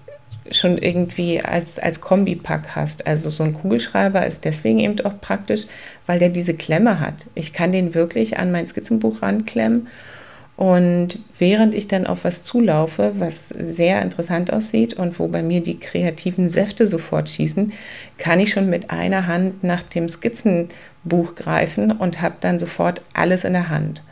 schon 0.52 0.78
irgendwie 0.78 1.40
als, 1.40 1.78
als 1.78 2.00
Kombipack 2.00 2.74
hast. 2.74 3.06
Also 3.06 3.30
so 3.30 3.44
ein 3.44 3.54
Kugelschreiber 3.54 4.26
ist 4.26 4.44
deswegen 4.44 4.80
eben 4.80 5.00
auch 5.04 5.20
praktisch, 5.20 5.66
weil 6.06 6.18
der 6.18 6.28
diese 6.28 6.54
Klemme 6.54 7.00
hat. 7.00 7.26
Ich 7.34 7.52
kann 7.52 7.72
den 7.72 7.94
wirklich 7.94 8.38
an 8.38 8.52
mein 8.52 8.66
Skizzenbuch 8.66 9.22
ranklemmen 9.22 9.88
und 10.56 11.18
während 11.38 11.74
ich 11.74 11.86
dann 11.86 12.06
auf 12.06 12.24
was 12.24 12.42
zulaufe, 12.42 13.12
was 13.18 13.50
sehr 13.50 14.00
interessant 14.00 14.50
aussieht 14.52 14.94
und 14.94 15.18
wo 15.20 15.28
bei 15.28 15.42
mir 15.42 15.62
die 15.62 15.78
kreativen 15.78 16.48
Säfte 16.48 16.88
sofort 16.88 17.28
schießen, 17.28 17.72
kann 18.16 18.40
ich 18.40 18.50
schon 18.50 18.70
mit 18.70 18.90
einer 18.90 19.26
Hand 19.26 19.62
nach 19.62 19.82
dem 19.82 20.08
Skizzenbuch 20.08 21.34
greifen 21.34 21.92
und 21.92 22.22
habe 22.22 22.36
dann 22.40 22.58
sofort 22.58 23.02
alles 23.12 23.44
in 23.44 23.52
der 23.52 23.68
Hand. 23.68 24.02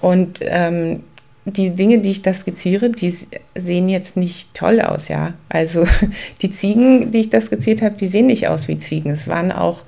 Und 0.00 0.38
ähm, 0.40 1.04
die 1.52 1.70
Dinge, 1.70 1.98
die 1.98 2.10
ich 2.10 2.22
da 2.22 2.34
skizziere, 2.34 2.90
die 2.90 3.14
sehen 3.56 3.88
jetzt 3.88 4.16
nicht 4.16 4.52
toll 4.54 4.80
aus, 4.80 5.08
ja. 5.08 5.34
Also 5.48 5.86
die 6.42 6.50
Ziegen, 6.50 7.10
die 7.10 7.20
ich 7.20 7.30
da 7.30 7.40
skizziert 7.40 7.82
habe, 7.82 7.96
die 7.96 8.08
sehen 8.08 8.26
nicht 8.26 8.48
aus 8.48 8.68
wie 8.68 8.78
Ziegen. 8.78 9.10
Es 9.10 9.28
waren 9.28 9.52
auch 9.52 9.82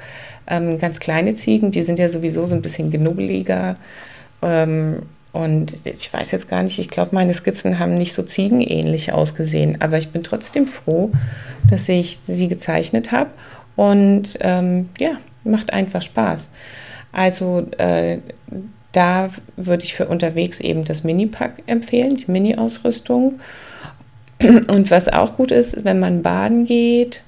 ähm, 0.47 0.79
ganz 0.79 1.01
kleine 1.01 1.35
Ziegen, 1.35 1.71
die 1.71 1.83
sind 1.83 1.99
ja 1.99 2.09
sowieso 2.09 2.47
so 2.47 2.55
ein 2.55 2.63
bisschen 2.63 2.91
genubbeliger. 2.91 3.77
Ähm, 4.43 5.03
und 5.33 5.75
ich 5.85 6.13
weiß 6.13 6.33
jetzt 6.33 6.49
gar 6.49 6.63
nicht, 6.63 6.79
ich 6.79 6.89
glaube, 6.89 7.15
meine 7.15 7.35
Skizzen 7.35 7.79
haben 7.79 7.97
nicht 7.97 8.15
so 8.15 8.23
ziegenähnlich 8.23 9.13
ausgesehen, 9.13 9.81
aber 9.81 9.97
ich 9.99 10.11
bin 10.11 10.25
trotzdem 10.25 10.67
froh, 10.67 11.13
dass 11.69 11.89
ich 11.89 12.19
sie 12.23 12.49
gezeichnet 12.49 13.13
habe. 13.13 13.31
Und 13.77 14.39
ähm, 14.41 14.89
ja, 14.99 15.13
macht 15.45 15.73
einfach 15.73 16.03
Spaß. 16.03 16.49
Also 17.13 17.67
äh, 17.79 18.19
da 18.93 19.31
würde 19.57 19.85
ich 19.85 19.95
für 19.95 20.07
unterwegs 20.07 20.61
eben 20.61 20.85
das 20.85 21.05
Mini-Pack 21.05 21.63
empfehlen, 21.67 22.17
die 22.17 22.31
Mini-Ausrüstung. 22.31 23.41
Und 24.41 24.91
was 24.91 25.09
auch 25.09 25.37
gut 25.37 25.51
ist, 25.51 25.85
wenn 25.85 26.01
man 26.01 26.23
baden 26.23 26.65
geht 26.65 27.23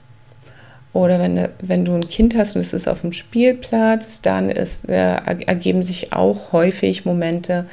oder 0.93 1.19
wenn, 1.19 1.49
wenn 1.61 1.85
du 1.85 1.95
ein 1.95 2.09
Kind 2.09 2.35
hast 2.37 2.57
und 2.57 2.63
es 2.63 2.73
ist 2.73 2.89
auf 2.89 3.03
dem 3.03 3.13
Spielplatz, 3.13 4.23
dann 4.23 4.51
ist, 4.51 4.89
äh, 4.89 5.15
ergeben 5.15 5.83
sich 5.83 6.13
auch 6.13 6.53
häufig 6.53 7.05
Momente, 7.05 7.67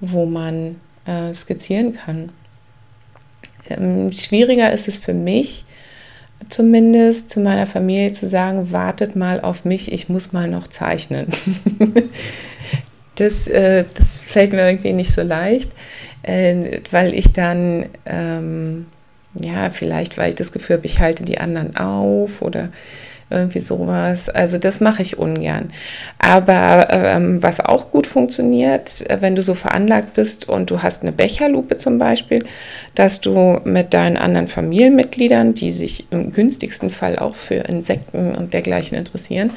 wo 0.00 0.26
man 0.26 0.76
äh, 1.06 1.34
skizzieren 1.34 1.94
kann. 1.94 2.30
Ähm, 3.68 4.12
schwieriger 4.12 4.72
ist 4.72 4.88
es 4.88 4.96
für 4.96 5.14
mich, 5.14 5.64
zumindest 6.48 7.30
zu 7.30 7.40
meiner 7.40 7.66
Familie 7.66 8.12
zu 8.12 8.28
sagen, 8.28 8.70
wartet 8.72 9.16
mal 9.16 9.40
auf 9.40 9.64
mich, 9.64 9.90
ich 9.90 10.08
muss 10.08 10.32
mal 10.32 10.48
noch 10.48 10.68
zeichnen. 10.68 11.28
Das, 13.16 13.46
äh, 13.46 13.84
das 13.94 14.22
fällt 14.22 14.52
mir 14.52 14.66
irgendwie 14.66 14.92
nicht 14.92 15.12
so 15.12 15.22
leicht, 15.22 15.70
äh, 16.22 16.80
weil 16.90 17.14
ich 17.14 17.32
dann, 17.32 17.86
ähm, 18.06 18.86
ja, 19.34 19.70
vielleicht, 19.70 20.16
weil 20.16 20.30
ich 20.30 20.34
das 20.36 20.52
Gefühl 20.52 20.76
habe, 20.76 20.86
ich 20.86 21.00
halte 21.00 21.24
die 21.24 21.38
anderen 21.38 21.76
auf 21.76 22.40
oder 22.42 22.70
irgendwie 23.28 23.60
sowas. 23.60 24.28
Also 24.28 24.58
das 24.58 24.80
mache 24.80 25.02
ich 25.02 25.18
ungern. 25.18 25.72
Aber 26.18 26.88
ähm, 26.90 27.42
was 27.42 27.60
auch 27.60 27.90
gut 27.90 28.06
funktioniert, 28.06 29.04
wenn 29.20 29.34
du 29.34 29.42
so 29.42 29.54
veranlagt 29.54 30.14
bist 30.14 30.48
und 30.48 30.70
du 30.70 30.82
hast 30.82 31.02
eine 31.02 31.12
Becherlupe 31.12 31.76
zum 31.76 31.98
Beispiel, 31.98 32.44
dass 32.94 33.20
du 33.20 33.60
mit 33.64 33.94
deinen 33.94 34.16
anderen 34.16 34.46
Familienmitgliedern, 34.46 35.54
die 35.54 35.72
sich 35.72 36.06
im 36.10 36.32
günstigsten 36.32 36.90
Fall 36.90 37.18
auch 37.18 37.34
für 37.34 37.56
Insekten 37.56 38.34
und 38.34 38.54
dergleichen 38.54 38.96
interessieren, 38.96 39.50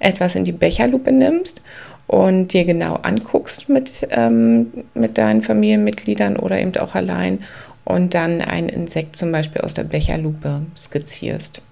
etwas 0.00 0.34
in 0.34 0.44
die 0.44 0.52
Becherlupe 0.52 1.10
nimmst 1.10 1.62
und 2.06 2.52
dir 2.52 2.64
genau 2.64 2.96
anguckst 2.96 3.68
mit, 3.68 4.06
ähm, 4.10 4.72
mit 4.94 5.18
deinen 5.18 5.42
Familienmitgliedern 5.42 6.36
oder 6.36 6.60
eben 6.60 6.76
auch 6.76 6.94
allein 6.94 7.40
und 7.84 8.14
dann 8.14 8.40
ein 8.40 8.68
Insekt 8.68 9.16
zum 9.16 9.32
Beispiel 9.32 9.62
aus 9.62 9.74
der 9.74 9.84
Becherlupe 9.84 10.62
skizzierst. 10.76 11.62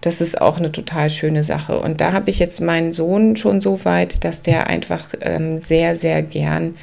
Das 0.00 0.20
ist 0.20 0.40
auch 0.40 0.58
eine 0.58 0.70
total 0.70 1.08
schöne 1.08 1.44
Sache. 1.44 1.80
Und 1.80 2.00
da 2.00 2.12
habe 2.12 2.28
ich 2.28 2.38
jetzt 2.38 2.60
meinen 2.60 2.92
Sohn 2.92 3.36
schon 3.36 3.60
so 3.60 3.84
weit, 3.86 4.22
dass 4.22 4.42
der 4.42 4.66
einfach 4.66 5.14
ähm, 5.22 5.62
sehr, 5.62 5.96
sehr 5.96 6.22
gern 6.22 6.76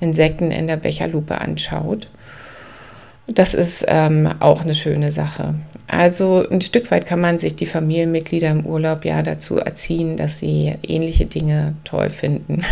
Insekten 0.00 0.50
in 0.50 0.66
der 0.66 0.76
Becherlupe 0.76 1.40
anschaut. 1.40 2.08
Das 3.28 3.54
ist 3.54 3.84
ähm, 3.86 4.28
auch 4.40 4.62
eine 4.62 4.74
schöne 4.74 5.12
Sache. 5.12 5.54
Also 5.96 6.46
ein 6.50 6.60
Stück 6.60 6.90
weit 6.90 7.06
kann 7.06 7.22
man 7.22 7.38
sich 7.38 7.56
die 7.56 7.64
Familienmitglieder 7.64 8.50
im 8.50 8.66
Urlaub 8.66 9.06
ja 9.06 9.22
dazu 9.22 9.56
erziehen, 9.56 10.18
dass 10.18 10.40
sie 10.40 10.74
ähnliche 10.82 11.24
Dinge 11.24 11.74
toll 11.84 12.10
finden. 12.10 12.62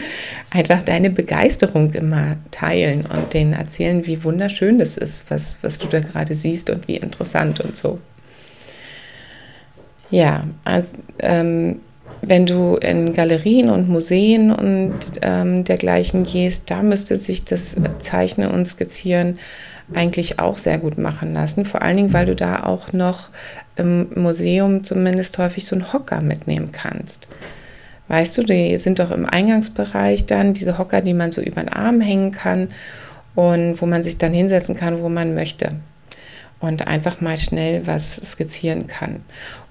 Einfach 0.50 0.82
deine 0.82 1.10
Begeisterung 1.10 1.92
immer 1.92 2.38
teilen 2.50 3.06
und 3.06 3.34
denen 3.34 3.52
erzählen, 3.52 4.04
wie 4.08 4.24
wunderschön 4.24 4.80
das 4.80 4.96
ist, 4.96 5.30
was, 5.30 5.58
was 5.62 5.78
du 5.78 5.86
da 5.86 6.00
gerade 6.00 6.34
siehst 6.34 6.70
und 6.70 6.88
wie 6.88 6.96
interessant 6.96 7.60
und 7.60 7.76
so. 7.76 8.00
Ja, 10.10 10.48
also, 10.64 10.96
ähm, 11.20 11.82
wenn 12.20 12.46
du 12.46 12.74
in 12.76 13.12
Galerien 13.12 13.70
und 13.70 13.88
Museen 13.88 14.50
und 14.50 14.98
ähm, 15.22 15.62
dergleichen 15.62 16.24
gehst, 16.24 16.68
da 16.68 16.82
müsste 16.82 17.16
sich 17.16 17.44
das 17.44 17.76
Zeichnen 18.00 18.50
und 18.50 18.66
Skizzieren 18.66 19.38
eigentlich 19.94 20.38
auch 20.38 20.58
sehr 20.58 20.78
gut 20.78 20.98
machen 20.98 21.32
lassen. 21.32 21.64
Vor 21.64 21.82
allen 21.82 21.96
Dingen, 21.96 22.12
weil 22.12 22.26
du 22.26 22.34
da 22.34 22.64
auch 22.64 22.92
noch 22.92 23.28
im 23.76 24.08
Museum 24.14 24.84
zumindest 24.84 25.38
häufig 25.38 25.66
so 25.66 25.76
einen 25.76 25.92
Hocker 25.92 26.20
mitnehmen 26.20 26.70
kannst. 26.72 27.28
Weißt 28.08 28.36
du, 28.36 28.42
die 28.42 28.78
sind 28.78 28.98
doch 28.98 29.10
im 29.10 29.24
Eingangsbereich 29.24 30.26
dann 30.26 30.54
diese 30.54 30.76
Hocker, 30.78 31.00
die 31.00 31.14
man 31.14 31.32
so 31.32 31.40
über 31.40 31.62
den 31.62 31.70
Arm 31.70 32.00
hängen 32.00 32.30
kann 32.30 32.68
und 33.34 33.80
wo 33.80 33.86
man 33.86 34.04
sich 34.04 34.18
dann 34.18 34.32
hinsetzen 34.32 34.76
kann, 34.76 35.02
wo 35.02 35.08
man 35.08 35.34
möchte. 35.34 35.76
Und 36.60 36.86
einfach 36.86 37.20
mal 37.20 37.38
schnell 37.38 37.86
was 37.86 38.16
skizzieren 38.16 38.86
kann. 38.86 39.22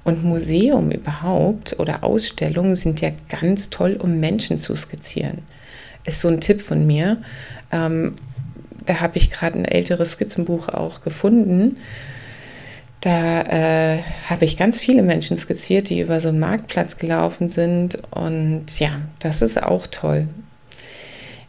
Und 0.03 0.23
Museum 0.23 0.91
überhaupt 0.91 1.79
oder 1.79 2.03
Ausstellungen 2.03 2.75
sind 2.75 3.01
ja 3.01 3.11
ganz 3.29 3.69
toll, 3.69 3.97
um 4.01 4.19
Menschen 4.19 4.57
zu 4.57 4.75
skizzieren. 4.75 5.43
Ist 6.03 6.21
so 6.21 6.27
ein 6.27 6.41
Tipp 6.41 6.59
von 6.59 6.85
mir. 6.87 7.21
Ähm, 7.71 8.15
da 8.85 8.99
habe 8.99 9.17
ich 9.17 9.29
gerade 9.29 9.59
ein 9.59 9.65
älteres 9.65 10.13
Skizzenbuch 10.13 10.69
auch 10.69 11.01
gefunden. 11.01 11.77
Da 13.01 13.41
äh, 13.41 14.03
habe 14.29 14.45
ich 14.45 14.57
ganz 14.57 14.79
viele 14.79 15.01
Menschen 15.01 15.35
skizziert, 15.35 15.89
die 15.89 16.01
über 16.01 16.21
so 16.21 16.29
einen 16.29 16.39
Marktplatz 16.39 16.97
gelaufen 16.97 17.49
sind. 17.49 17.97
Und 18.11 18.79
ja, 18.79 19.01
das 19.19 19.41
ist 19.41 19.61
auch 19.61 19.87
toll. 19.87 20.27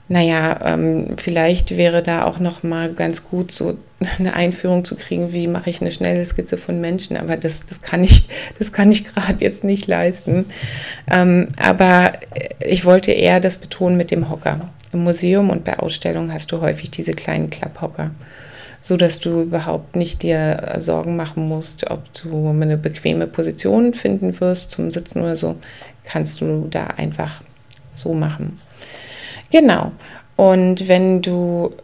Naja, 0.09 0.61
ähm, 0.65 1.17
vielleicht 1.17 1.77
wäre 1.77 2.03
da 2.03 2.25
auch 2.25 2.39
noch 2.39 2.63
mal 2.63 2.93
ganz 2.93 3.25
gut, 3.25 3.51
so 3.51 3.79
eine 4.19 4.35
Einführung 4.35 4.85
zu 4.85 4.97
kriegen, 4.97 5.33
wie 5.33 5.47
mache 5.47 5.69
ich 5.69 5.81
eine 5.81 5.93
schnelle 5.93 6.25
Skizze 6.25 6.57
von 6.57 6.81
Menschen. 6.81 7.19
Aber 7.19 7.37
das, 7.37 7.67
das 7.67 7.83
kann 7.83 8.03
ich, 8.03 8.29
ich 8.59 9.05
gerade 9.05 9.45
jetzt 9.45 9.63
nicht 9.63 9.87
leisten. 9.87 10.47
Ähm, 11.11 11.49
aber 11.57 12.13
ich 12.61 12.87
wollte 12.87 13.13
eher 13.13 13.41
das 13.41 13.59
betonen 13.59 13.99
mit 13.99 14.11
dem 14.11 14.31
Hocker. 14.31 14.71
Im 14.93 15.05
Museum 15.05 15.51
und 15.51 15.65
bei 15.65 15.79
Ausstellungen 15.79 16.33
hast 16.33 16.53
du 16.53 16.61
häufig 16.61 16.91
diese 16.91 17.13
kleinen 17.13 17.51
Klapphocker, 17.51 18.11
so 18.81 18.97
dass 18.97 19.21
du 19.21 19.43
überhaupt 19.43 19.97
nicht 19.97 20.23
dir 20.23 20.77
Sorgen 20.79 21.17
machen 21.17 21.49
musst, 21.49 21.91
ob 21.91 22.13
du 22.15 22.49
eine 22.49 22.77
bequeme 22.77 23.27
Position 23.27 23.95
finden 23.95 24.39
wirst 24.41 24.71
zum 24.71 24.91
Sitzen 24.91 25.23
oder 25.23 25.37
so. 25.37 25.57
Kannst 26.05 26.41
du 26.41 26.67
da 26.71 26.89
einfach 26.89 27.43
so 27.95 28.13
machen. 28.13 28.59
Genau. 29.51 29.93
Und 30.37 30.89
wenn 30.89 31.23
du 31.23 31.75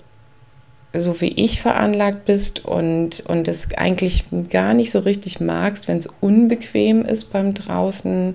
so 0.95 1.21
wie 1.21 1.29
ich 1.29 1.61
veranlagt 1.61 2.25
bist 2.25 2.65
und, 2.65 3.21
und 3.27 3.47
es 3.47 3.69
eigentlich 3.77 4.25
gar 4.51 4.75
nicht 4.75 4.91
so 4.91 5.01
richtig 5.01 5.41
magst, 5.41 5.87
wenn 5.87 5.99
es 5.99 6.09
unbequem 6.21 7.05
ist 7.05 7.33
beim 7.33 7.55
draußen 7.55 8.35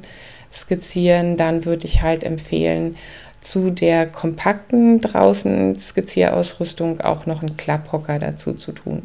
skizzieren, 0.54 1.36
dann 1.36 1.66
würde 1.66 1.86
ich 1.86 2.04
halt 2.04 2.24
empfehlen, 2.24 2.96
zu 3.44 3.70
der 3.70 4.08
kompakten 4.08 5.02
draußen 5.02 5.78
Skizierausrüstung 5.78 7.02
auch 7.02 7.26
noch 7.26 7.42
einen 7.42 7.58
Klapphocker 7.58 8.20
dazu 8.20 8.54
zu 8.54 8.72
tun. 8.72 9.04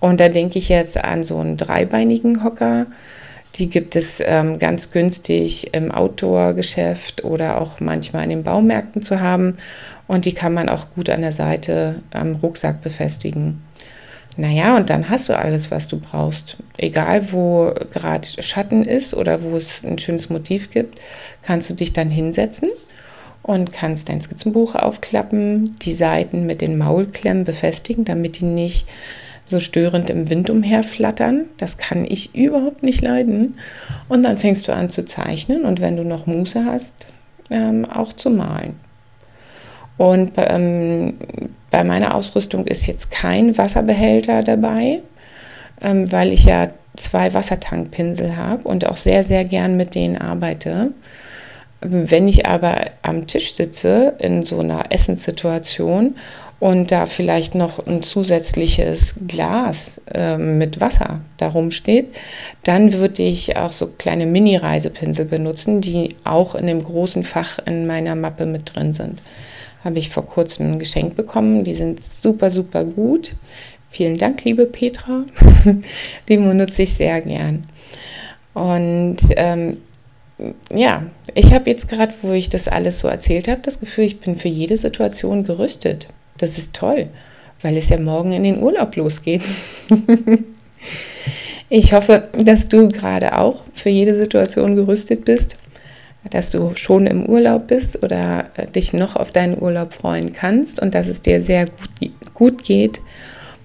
Und 0.00 0.20
da 0.20 0.28
denke 0.28 0.58
ich 0.58 0.68
jetzt 0.68 0.96
an 0.96 1.24
so 1.24 1.38
einen 1.38 1.56
dreibeinigen 1.56 2.44
Hocker. 2.44 2.86
Die 3.56 3.68
gibt 3.68 3.96
es 3.96 4.22
ähm, 4.24 4.58
ganz 4.58 4.92
günstig 4.92 5.74
im 5.74 5.90
Outdoor-Geschäft 5.90 7.24
oder 7.24 7.60
auch 7.60 7.80
manchmal 7.80 8.24
in 8.24 8.30
den 8.30 8.44
Baumärkten 8.44 9.02
zu 9.02 9.20
haben. 9.20 9.56
Und 10.06 10.24
die 10.24 10.34
kann 10.34 10.54
man 10.54 10.68
auch 10.68 10.86
gut 10.94 11.10
an 11.10 11.22
der 11.22 11.32
Seite 11.32 12.02
am 12.10 12.36
Rucksack 12.36 12.82
befestigen. 12.82 13.62
Naja, 14.36 14.76
und 14.76 14.88
dann 14.88 15.08
hast 15.08 15.28
du 15.28 15.36
alles, 15.36 15.72
was 15.72 15.88
du 15.88 15.98
brauchst. 15.98 16.58
Egal, 16.76 17.32
wo 17.32 17.74
gerade 17.92 18.28
Schatten 18.40 18.84
ist 18.84 19.12
oder 19.12 19.42
wo 19.42 19.56
es 19.56 19.84
ein 19.84 19.98
schönes 19.98 20.30
Motiv 20.30 20.70
gibt, 20.70 21.00
kannst 21.42 21.68
du 21.68 21.74
dich 21.74 21.92
dann 21.92 22.08
hinsetzen 22.08 22.68
und 23.48 23.72
kannst 23.72 24.10
dein 24.10 24.20
Skizzenbuch 24.20 24.74
aufklappen, 24.74 25.74
die 25.80 25.94
Seiten 25.94 26.44
mit 26.44 26.60
den 26.60 26.76
Maulklemmen 26.76 27.44
befestigen, 27.44 28.04
damit 28.04 28.40
die 28.40 28.44
nicht 28.44 28.86
so 29.46 29.58
störend 29.58 30.10
im 30.10 30.28
Wind 30.28 30.50
umherflattern. 30.50 31.46
Das 31.56 31.78
kann 31.78 32.04
ich 32.04 32.34
überhaupt 32.34 32.82
nicht 32.82 33.00
leiden. 33.00 33.58
Und 34.06 34.22
dann 34.22 34.36
fängst 34.36 34.68
du 34.68 34.72
an 34.72 34.90
zu 34.90 35.06
zeichnen 35.06 35.64
und 35.64 35.80
wenn 35.80 35.96
du 35.96 36.04
noch 36.04 36.26
Muße 36.26 36.66
hast, 36.66 36.92
ähm, 37.48 37.86
auch 37.86 38.12
zu 38.12 38.28
malen. 38.28 38.78
Und 39.96 40.32
ähm, 40.36 41.14
bei 41.70 41.84
meiner 41.84 42.14
Ausrüstung 42.16 42.66
ist 42.66 42.86
jetzt 42.86 43.10
kein 43.10 43.56
Wasserbehälter 43.56 44.42
dabei, 44.42 45.00
ähm, 45.80 46.12
weil 46.12 46.34
ich 46.34 46.44
ja 46.44 46.68
zwei 46.96 47.32
Wassertankpinsel 47.32 48.36
habe 48.36 48.68
und 48.68 48.86
auch 48.86 48.98
sehr, 48.98 49.24
sehr 49.24 49.46
gern 49.46 49.78
mit 49.78 49.94
denen 49.94 50.18
arbeite. 50.18 50.92
Wenn 51.80 52.26
ich 52.26 52.46
aber 52.46 52.90
am 53.02 53.26
Tisch 53.26 53.54
sitze 53.54 54.14
in 54.18 54.42
so 54.42 54.58
einer 54.58 54.90
Essenssituation 54.90 56.16
und 56.58 56.90
da 56.90 57.06
vielleicht 57.06 57.54
noch 57.54 57.86
ein 57.86 58.02
zusätzliches 58.02 59.14
Glas 59.28 60.00
äh, 60.12 60.36
mit 60.36 60.80
Wasser 60.80 61.20
darum 61.36 61.70
steht, 61.70 62.08
dann 62.64 62.92
würde 62.94 63.22
ich 63.22 63.56
auch 63.56 63.70
so 63.70 63.86
kleine 63.86 64.26
Mini-Reisepinsel 64.26 65.24
benutzen, 65.24 65.80
die 65.80 66.16
auch 66.24 66.56
in 66.56 66.66
dem 66.66 66.82
großen 66.82 67.22
Fach 67.22 67.60
in 67.64 67.86
meiner 67.86 68.16
Mappe 68.16 68.46
mit 68.46 68.74
drin 68.74 68.92
sind. 68.92 69.22
Habe 69.84 69.98
ich 69.98 70.08
vor 70.08 70.26
kurzem 70.26 70.72
ein 70.72 70.78
Geschenk 70.80 71.14
bekommen. 71.14 71.62
Die 71.62 71.74
sind 71.74 72.02
super, 72.02 72.50
super 72.50 72.84
gut. 72.84 73.36
Vielen 73.90 74.18
Dank, 74.18 74.42
liebe 74.44 74.66
Petra. 74.66 75.24
die 76.28 76.36
benutze 76.36 76.82
ich 76.82 76.94
sehr 76.94 77.20
gern. 77.20 77.64
Und 78.54 79.18
ähm, 79.36 79.76
ja, 80.72 81.02
ich 81.34 81.52
habe 81.52 81.70
jetzt 81.70 81.88
gerade, 81.88 82.14
wo 82.22 82.32
ich 82.32 82.48
das 82.48 82.68
alles 82.68 83.00
so 83.00 83.08
erzählt 83.08 83.48
habe, 83.48 83.60
das 83.62 83.80
Gefühl, 83.80 84.04
ich 84.04 84.20
bin 84.20 84.36
für 84.36 84.48
jede 84.48 84.76
Situation 84.76 85.44
gerüstet. 85.44 86.06
Das 86.38 86.58
ist 86.58 86.74
toll, 86.74 87.08
weil 87.62 87.76
es 87.76 87.88
ja 87.88 88.00
morgen 88.00 88.32
in 88.32 88.44
den 88.44 88.62
Urlaub 88.62 88.94
losgeht. 88.96 89.42
ich 91.68 91.92
hoffe, 91.92 92.28
dass 92.32 92.68
du 92.68 92.88
gerade 92.88 93.36
auch 93.36 93.62
für 93.74 93.90
jede 93.90 94.14
Situation 94.14 94.76
gerüstet 94.76 95.24
bist, 95.24 95.56
dass 96.30 96.50
du 96.50 96.72
schon 96.76 97.06
im 97.06 97.26
Urlaub 97.26 97.66
bist 97.66 98.02
oder 98.02 98.46
äh, 98.56 98.66
dich 98.66 98.92
noch 98.92 99.16
auf 99.16 99.32
deinen 99.32 99.60
Urlaub 99.60 99.92
freuen 99.92 100.32
kannst 100.32 100.80
und 100.80 100.94
dass 100.94 101.08
es 101.08 101.22
dir 101.22 101.42
sehr 101.42 101.66
gut, 101.66 102.12
gut 102.34 102.64
geht. 102.64 103.00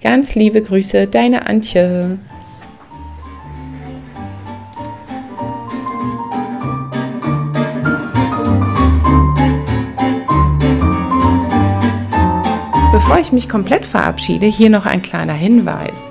Ganz 0.02 0.34
liebe 0.34 0.60
Grüße, 0.60 1.06
deine 1.06 1.46
Antje. 1.46 2.18
Bevor 12.94 13.18
ich 13.18 13.32
mich 13.32 13.48
komplett 13.48 13.84
verabschiede, 13.84 14.46
hier 14.46 14.70
noch 14.70 14.86
ein 14.86 15.02
kleiner 15.02 15.32
Hinweis. 15.32 16.06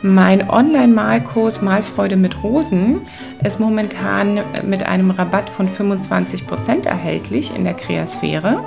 Mein 0.00 0.48
Online-Malkurs 0.48 1.60
Malfreude 1.60 2.16
mit 2.16 2.44
Rosen 2.44 3.00
ist 3.42 3.58
momentan 3.58 4.38
mit 4.62 4.86
einem 4.86 5.10
Rabatt 5.10 5.50
von 5.50 5.68
25% 5.68 6.86
erhältlich 6.86 7.52
in 7.56 7.64
der 7.64 7.74
Kreasphäre. 7.74 8.62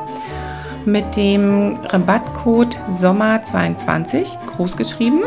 Mit 0.83 1.15
dem 1.15 1.77
Rabattcode 1.85 2.77
Sommer22 2.99 4.45
großgeschrieben. 4.57 5.21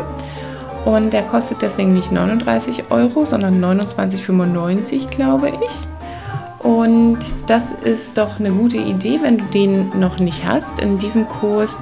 Und 0.85 1.13
der 1.13 1.23
kostet 1.23 1.63
deswegen 1.63 1.93
nicht 1.93 2.11
39 2.11 2.91
Euro, 2.91 3.25
sondern 3.25 3.59
29,95 3.59 5.09
glaube 5.09 5.49
ich. 5.49 5.96
Und 6.67 7.19
das 7.47 7.71
ist 7.71 8.17
doch 8.17 8.41
eine 8.41 8.51
gute 8.51 8.75
Idee, 8.75 9.19
wenn 9.21 9.37
du 9.37 9.45
den 9.45 9.97
noch 9.97 10.19
nicht 10.19 10.45
hast. 10.45 10.79
In 10.79 10.97
diesem 10.97 11.25
Kurs 11.25 11.77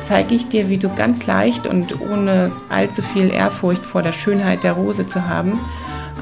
zeige 0.00 0.34
ich 0.34 0.48
dir, 0.48 0.70
wie 0.70 0.78
du 0.78 0.88
ganz 0.88 1.26
leicht 1.26 1.66
und 1.66 2.00
ohne 2.00 2.50
allzu 2.70 3.02
viel 3.02 3.30
Ehrfurcht 3.30 3.84
vor 3.84 4.02
der 4.02 4.12
Schönheit 4.12 4.64
der 4.64 4.72
Rose 4.72 5.06
zu 5.06 5.28
haben, 5.28 5.60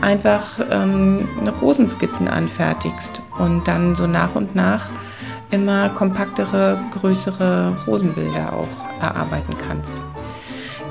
einfach 0.01 0.59
ähm, 0.69 1.29
Rosenskizzen 1.63 2.27
anfertigst 2.27 3.23
und 3.39 3.69
dann 3.69 3.95
so 3.95 4.09
nach 4.09 4.35
und 4.35 4.57
nach 4.57 4.87
immer 5.53 5.89
kompaktere, 5.91 6.77
größere 7.01 7.73
Rosenbilder 7.87 8.53
auch 8.53 9.01
erarbeiten 9.01 9.55
kannst. 9.69 10.01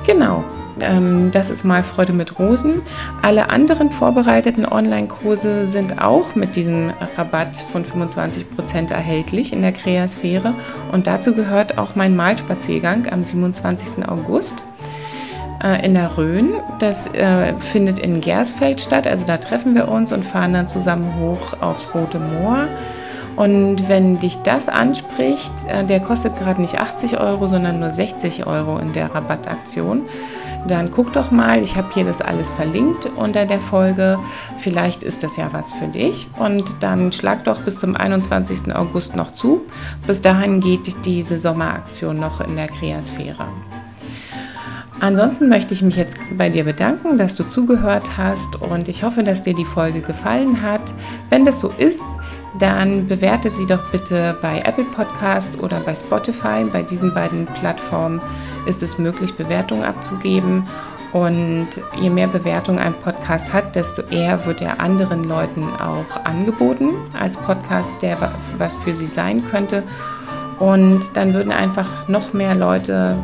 Genau, 0.06 0.44
ähm, 0.80 1.30
das 1.30 1.50
ist 1.50 1.64
mal 1.64 1.82
Freude 1.82 2.12
mit 2.12 2.38
Rosen. 2.38 2.82
Alle 3.22 3.50
anderen 3.50 3.90
vorbereiteten 3.90 4.66
Online-Kurse 4.66 5.66
sind 5.66 6.00
auch 6.00 6.34
mit 6.34 6.56
diesem 6.56 6.92
Rabatt 7.16 7.56
von 7.56 7.84
25% 7.84 8.92
erhältlich 8.92 9.52
in 9.52 9.62
der 9.62 9.72
Kreasphäre. 9.72 10.54
Und 10.92 11.06
dazu 11.06 11.34
gehört 11.34 11.78
auch 11.78 11.94
mein 11.94 12.16
Malspaziergang 12.16 13.06
am 13.10 13.24
27. 13.24 14.08
August 14.08 14.64
äh, 15.62 15.84
in 15.84 15.94
der 15.94 16.16
Rhön. 16.16 16.54
Das 16.78 17.06
äh, 17.14 17.54
findet 17.58 17.98
in 17.98 18.20
Gersfeld 18.20 18.80
statt. 18.80 19.06
Also 19.06 19.24
da 19.26 19.38
treffen 19.38 19.74
wir 19.74 19.88
uns 19.88 20.12
und 20.12 20.24
fahren 20.24 20.52
dann 20.52 20.68
zusammen 20.68 21.14
hoch 21.20 21.60
aufs 21.60 21.94
Rote 21.94 22.18
Moor. 22.18 22.68
Und 23.38 23.88
wenn 23.88 24.18
dich 24.18 24.38
das 24.38 24.68
anspricht, 24.68 25.52
äh, 25.68 25.84
der 25.84 26.00
kostet 26.00 26.36
gerade 26.36 26.60
nicht 26.60 26.80
80 26.80 27.20
Euro, 27.20 27.46
sondern 27.46 27.78
nur 27.78 27.90
60 27.90 28.46
Euro 28.46 28.78
in 28.78 28.92
der 28.92 29.14
Rabattaktion 29.14 30.06
dann 30.66 30.90
guck 30.90 31.12
doch 31.12 31.30
mal, 31.30 31.62
ich 31.62 31.76
habe 31.76 31.88
hier 31.94 32.04
das 32.04 32.20
alles 32.20 32.50
verlinkt 32.50 33.10
unter 33.16 33.46
der 33.46 33.60
Folge. 33.60 34.18
Vielleicht 34.58 35.02
ist 35.02 35.22
das 35.22 35.36
ja 35.36 35.48
was 35.52 35.72
für 35.72 35.86
dich. 35.86 36.28
Und 36.38 36.64
dann 36.80 37.12
schlag 37.12 37.44
doch 37.44 37.60
bis 37.62 37.78
zum 37.78 37.96
21. 37.96 38.74
August 38.74 39.14
noch 39.14 39.30
zu. 39.30 39.62
Bis 40.06 40.20
dahin 40.20 40.60
geht 40.60 41.04
diese 41.04 41.38
Sommeraktion 41.38 42.18
noch 42.18 42.40
in 42.40 42.56
der 42.56 42.66
Kreasphäre. 42.66 43.46
Ansonsten 45.00 45.48
möchte 45.48 45.74
ich 45.74 45.82
mich 45.82 45.94
jetzt 45.94 46.18
bei 46.36 46.48
dir 46.48 46.64
bedanken, 46.64 47.18
dass 47.18 47.36
du 47.36 47.44
zugehört 47.44 48.18
hast 48.18 48.56
und 48.56 48.88
ich 48.88 49.04
hoffe, 49.04 49.22
dass 49.22 49.44
dir 49.44 49.54
die 49.54 49.64
Folge 49.64 50.00
gefallen 50.00 50.60
hat. 50.60 50.92
Wenn 51.30 51.44
das 51.44 51.60
so 51.60 51.72
ist, 51.78 52.02
dann 52.58 53.06
bewerte 53.06 53.50
sie 53.50 53.66
doch 53.66 53.92
bitte 53.92 54.36
bei 54.42 54.58
Apple 54.64 54.84
Podcasts 54.84 55.56
oder 55.56 55.78
bei 55.80 55.94
Spotify. 55.94 56.64
Bei 56.72 56.82
diesen 56.82 57.14
beiden 57.14 57.46
Plattformen 57.46 58.20
ist 58.68 58.82
es 58.82 58.98
möglich, 58.98 59.34
Bewertungen 59.34 59.84
abzugeben. 59.84 60.64
Und 61.12 61.68
je 61.98 62.10
mehr 62.10 62.28
Bewertungen 62.28 62.78
ein 62.78 62.92
Podcast 62.92 63.52
hat, 63.52 63.74
desto 63.74 64.02
eher 64.02 64.44
wird 64.44 64.60
er 64.60 64.78
anderen 64.78 65.24
Leuten 65.24 65.64
auch 65.80 66.24
angeboten 66.24 66.90
als 67.18 67.38
Podcast, 67.38 67.94
der 68.02 68.18
was 68.58 68.76
für 68.76 68.94
sie 68.94 69.06
sein 69.06 69.42
könnte. 69.50 69.82
Und 70.58 71.16
dann 71.16 71.32
würden 71.32 71.52
einfach 71.52 72.08
noch 72.08 72.34
mehr 72.34 72.54
Leute 72.54 73.16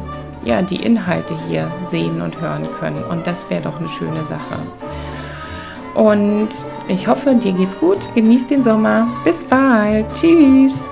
ja, 0.44 0.62
die 0.62 0.82
Inhalte 0.82 1.36
hier 1.48 1.70
sehen 1.88 2.20
und 2.20 2.40
hören 2.40 2.66
können. 2.78 3.02
Und 3.04 3.26
das 3.26 3.48
wäre 3.50 3.62
doch 3.62 3.78
eine 3.78 3.88
schöne 3.88 4.24
Sache. 4.24 4.58
Und 5.94 6.48
ich 6.88 7.06
hoffe, 7.06 7.34
dir 7.34 7.52
geht's 7.52 7.78
gut. 7.78 8.08
Genieß 8.14 8.46
den 8.46 8.64
Sommer. 8.64 9.06
Bis 9.24 9.44
bald. 9.44 10.12
Tschüss. 10.12 10.82